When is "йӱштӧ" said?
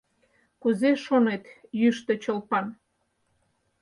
1.79-2.13